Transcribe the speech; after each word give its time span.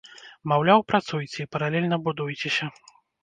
Маўляў, 0.51 0.79
працуйце, 0.91 1.37
і 1.45 1.47
паралельна 1.55 2.01
будуйцеся! 2.09 2.65